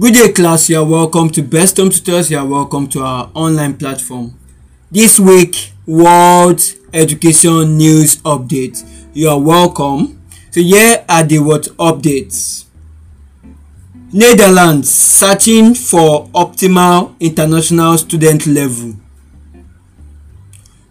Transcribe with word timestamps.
Good 0.00 0.14
day 0.14 0.32
class, 0.32 0.70
you 0.70 0.78
are 0.78 0.86
welcome 0.86 1.28
to 1.28 1.42
Best 1.42 1.76
Home 1.76 1.90
Tutors, 1.90 2.30
you 2.30 2.38
are 2.38 2.46
welcome 2.46 2.86
to 2.88 3.02
our 3.02 3.30
online 3.34 3.76
platform. 3.76 4.32
This 4.90 5.20
week, 5.20 5.72
World 5.86 6.62
Education 6.94 7.76
News 7.76 8.16
Update. 8.22 8.82
You 9.12 9.28
are 9.28 9.38
welcome. 9.38 10.18
So 10.50 10.62
here 10.62 11.04
are 11.06 11.22
the 11.24 11.40
what 11.40 11.64
updates. 11.76 12.64
Netherlands 14.14 14.90
searching 14.90 15.74
for 15.74 16.26
optimal 16.28 17.14
international 17.20 17.98
student 17.98 18.46
level. 18.46 18.94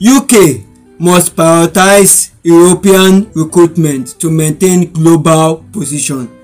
UK 0.00 0.64
must 0.98 1.36
prioritize 1.36 2.32
European 2.42 3.30
recruitment 3.34 4.18
to 4.20 4.30
maintain 4.30 4.90
global 4.90 5.62
position. 5.70 6.35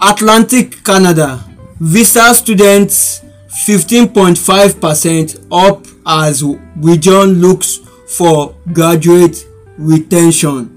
Atlantic 0.00 0.84
Canada 0.84 1.44
visa 1.80 2.32
students 2.32 3.20
15.5 3.66 4.80
percent 4.80 5.36
up 5.50 5.84
as 6.06 6.44
region 6.76 7.40
looks 7.40 7.80
for 8.06 8.54
graduate 8.72 9.44
retention. 9.76 10.74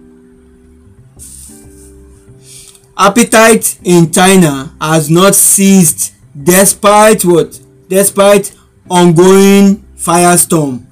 Appetite 2.98 3.80
in 3.84 4.12
China 4.12 4.76
has 4.82 5.10
not 5.10 5.36
ceased 5.36 6.14
despite 6.36 7.24
what? 7.24 7.60
Despite 7.90 8.56
ongoing 8.90 9.86
firestorm. 9.96 10.86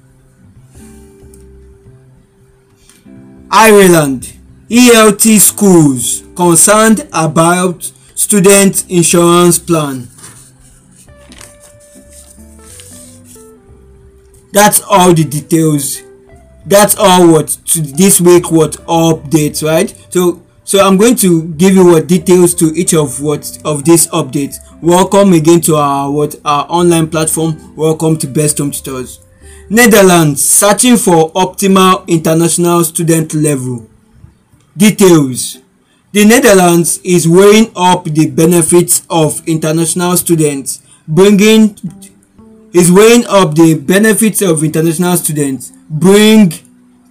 Ireland 3.50 4.32
ELT 4.70 5.40
schools 5.40 6.22
concerned 6.36 7.08
about 7.12 7.90
student 8.20 8.84
insurance 8.90 9.58
plan. 9.58 10.06
That's 14.52 14.82
all 14.82 15.14
the 15.14 15.24
details. 15.24 16.02
That's 16.66 16.94
all 16.98 17.32
what 17.32 17.48
to 17.48 17.80
this 17.80 18.20
week 18.20 18.50
what 18.50 18.72
updates, 18.86 19.66
right? 19.66 19.88
So 20.10 20.42
so 20.62 20.78
i'm 20.86 20.96
going 20.98 21.16
to 21.16 21.48
give 21.54 21.74
you 21.74 21.84
what 21.84 22.06
details 22.06 22.54
to 22.54 22.66
each 22.76 22.94
of 22.94 23.20
what 23.20 23.58
of 23.64 23.84
this 23.84 24.06
update 24.08 24.54
welcome 24.80 25.32
again 25.32 25.60
to 25.60 25.74
our 25.74 26.08
what 26.12 26.36
our 26.44 26.64
online 26.68 27.08
platform 27.08 27.74
welcome 27.74 28.16
to 28.16 28.28
best 28.28 28.58
home 28.58 28.70
tutors 28.70 29.18
netherlands 29.68 30.48
searching 30.48 30.96
for 30.96 31.32
optimal 31.32 32.06
international 32.06 32.84
student 32.84 33.34
level 33.34 33.84
details 34.76 35.58
the 36.12 36.24
netherlands 36.24 36.98
is 37.04 37.28
weighing 37.28 37.70
up 37.76 38.04
the 38.04 38.28
benefits 38.30 39.06
of 39.10 39.46
international 39.48 40.16
students 40.16 40.82
bringing 41.06 41.76
is 42.72 42.90
weighing 42.90 43.24
up 43.26 43.54
the 43.54 43.74
benefits 43.74 44.42
of 44.42 44.62
international 44.62 45.16
students 45.16 45.72
bring 45.88 46.52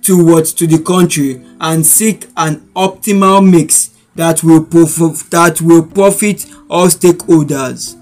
to 0.01 0.25
what 0.25 0.45
to 0.45 0.65
the 0.65 0.81
country 0.81 1.41
and 1.59 1.85
seek 1.85 2.25
an 2.37 2.55
optimal 2.75 3.47
mix 3.47 3.91
that 4.15 4.43
will 4.43 4.63
that 4.63 5.61
will 5.61 5.85
profit 5.85 6.45
all 6.69 6.87
stakeholders. 6.87 7.95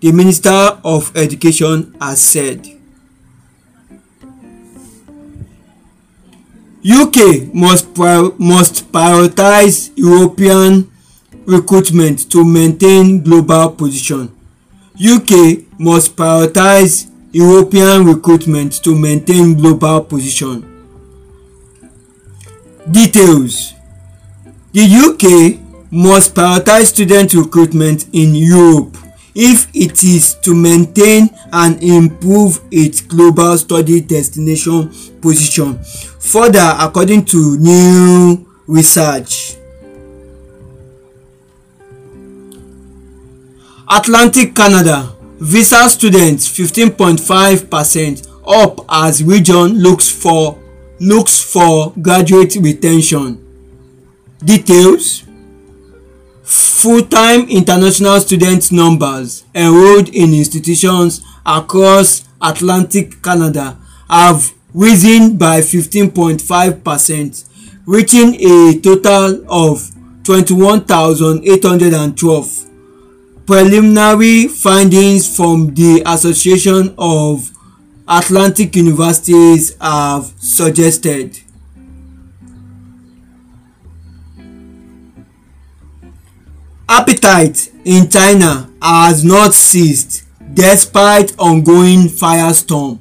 The 0.00 0.12
minister 0.12 0.50
of 0.84 1.14
education 1.16 1.94
has 2.00 2.20
said 2.20 2.66
uk 6.84 7.16
must 7.54 7.96
must 8.38 8.90
prioritize 8.92 9.90
european 9.94 10.90
recruitment 11.46 12.28
to 12.30 12.44
maintain 12.44 13.22
global 13.22 13.70
position. 13.70 14.30
Uk 14.98 15.30
must 15.78 16.16
prioritize 16.16 17.08
european 17.32 18.04
recruitment 18.04 18.82
to 18.82 18.94
maintain 18.94 19.54
global 19.54 20.00
position. 20.02 20.64
Details. 22.90 23.74
The 24.72 24.82
UK 24.82 25.60
must 25.92 26.34
prioritize 26.34 26.86
student 26.86 27.32
recruitment 27.34 28.06
in 28.12 28.34
Europe 28.34 28.96
if 29.34 29.68
it 29.74 30.02
is 30.04 30.34
to 30.34 30.54
maintain 30.54 31.30
and 31.52 31.82
improve 31.82 32.60
its 32.70 33.00
global 33.00 33.56
study 33.56 34.00
destination 34.00 34.88
position 35.20 35.78
further 36.18 36.76
according 36.78 37.24
to 37.24 37.56
new 37.58 38.46
research. 38.66 39.56
Atlantic 43.88 44.54
Canada 44.54 45.12
visa 45.38 45.88
students 45.90 46.46
15.5 46.48 47.68
percent 47.68 48.26
up 48.46 48.84
as 48.88 49.22
region 49.24 49.78
looks 49.78 50.08
for 50.08 50.58
looks 51.00 51.42
for 51.42 51.92
graduate 52.00 52.54
retention 52.56 53.38
details 54.44 55.24
full-time 56.42 57.48
international 57.48 58.18
student 58.20 58.70
numbers 58.72 59.44
enrolled 59.54 60.08
in 60.08 60.34
institutions 60.34 61.24
across 61.46 62.24
atlantic 62.40 63.22
canada 63.22 63.76
have 64.10 64.52
risen 64.74 65.36
by 65.36 65.60
15.5 65.60 66.82
percent 66.84 67.44
reaching 67.86 68.34
a 68.36 68.78
total 68.80 69.44
of 69.48 69.90
21,812 70.24 72.70
preliminary 73.46 74.46
findings 74.46 75.36
from 75.36 75.74
the 75.74 76.00
association 76.06 76.94
of 76.96 77.50
Atlantic 78.06 78.76
universities 78.76 79.76
have 79.80 80.32
suggested. 80.38 81.41
Appetite 86.94 87.72
in 87.86 88.06
China 88.10 88.70
has 88.82 89.24
not 89.24 89.54
ceased 89.54 90.24
despite 90.52 91.34
ongoing 91.38 92.00
firestorm. 92.02 92.98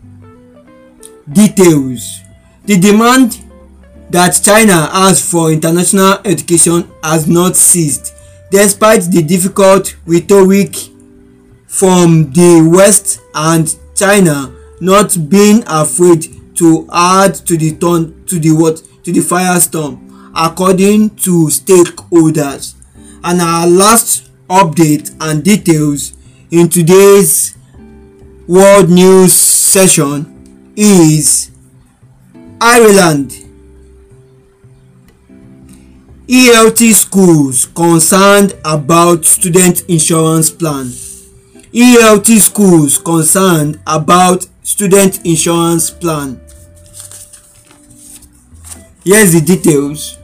Details 1.29 2.22
The 2.63 2.80
demand 2.80 3.38
that 4.09 4.40
China 4.41 4.88
has 4.94 5.30
for 5.30 5.51
international 5.51 6.19
education 6.24 6.90
has 7.03 7.28
not 7.28 7.57
ceased 7.57 8.13
despite 8.50 9.12
the 9.12 9.22
difficult 9.22 9.97
rhetoric 10.06 10.74
from 11.68 12.31
the 12.31 12.66
West 12.74 13.19
and 13.35 13.75
China 13.94 14.56
not 14.80 15.18
being 15.30 15.66
afraid 15.68 16.28
to 16.56 16.88
add 16.94 17.35
to 17.46 17.57
the 17.57 17.75
turn 17.75 18.24
to 18.28 18.40
the 18.40 18.51
what 18.51 18.78
to 19.03 19.12
the 19.12 19.19
firestorm 19.19 20.00
according 20.34 21.09
to 21.18 21.47
stakeholders 21.47 22.75
and 23.24 23.42
our 23.42 23.68
last 23.68 24.30
update 24.50 25.16
and 25.20 25.44
details 25.44 26.14
in 26.50 26.68
today's 26.70 27.56
world 28.48 28.90
news 28.90 29.34
session 29.34 30.74
is 30.76 31.52
Ireland. 32.60 33.38
ELT 36.28 36.94
schools 36.94 37.66
concerned 37.66 38.54
about 38.64 39.26
student 39.26 39.81
insurance 39.90 40.50
plan. 40.50 40.86
ELT 41.74 42.28
schools 42.40 42.98
concerned 42.98 43.80
about 43.86 44.48
student 44.64 45.25
insurance 45.25 45.90
plan. 45.90 46.40
Here's 49.04 49.34
the 49.34 49.42
details 49.42 50.18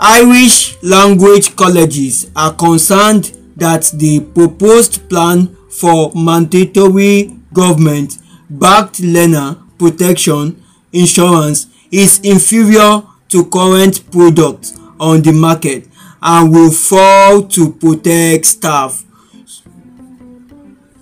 irish 0.00 0.82
language 0.82 1.54
colleges 1.56 2.30
are 2.34 2.54
concerned 2.54 3.36
that 3.56 3.90
the 3.94 4.20
proposed 4.20 5.08
plan 5.08 5.54
for 5.70 6.10
mandatory 6.14 7.36
government 7.52 8.18
backed 8.48 9.00
learner 9.00 9.56
protection 9.78 10.60
insurance 10.92 11.66
is 11.90 12.18
inferior 12.20 13.02
to 13.28 13.44
current 13.46 14.10
products 14.10 14.78
on 14.98 15.22
the 15.22 15.32
market 15.32 15.86
and 16.22 16.52
will 16.52 16.70
fail 16.70 17.42
to 17.48 17.72
protect 17.72 18.46
staff. 18.46 19.04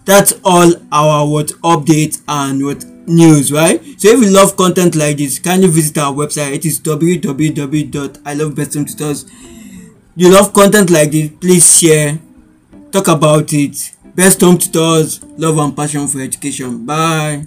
That's 0.04 0.34
all 0.44 0.72
our 0.90 1.26
what 1.28 1.48
updates 1.62 2.22
and 2.28 2.64
what 2.64 2.84
news 3.08 3.50
right? 3.52 3.80
So 3.98 4.08
if 4.08 4.20
you 4.20 4.30
love 4.30 4.56
content 4.56 4.94
like 4.94 5.16
this 5.16 5.38
kindly 5.38 5.68
visit 5.68 5.96
our 5.98 6.12
website. 6.12 6.52
It 6.52 6.66
is 6.66 6.78
www.ilovebesthomtutors 6.80 9.30
you 10.14 10.30
love 10.32 10.52
content 10.52 10.90
like 10.90 11.10
this 11.12 11.30
please 11.40 11.78
share. 11.78 12.18
Talk 12.92 13.08
about 13.08 13.52
it. 13.52 13.92
Best 14.14 14.40
home 14.40 14.58
tutors 14.58 15.22
love 15.36 15.58
and 15.58 15.76
passion 15.76 16.06
for 16.06 16.20
education. 16.20 16.86
Bye 16.86 17.46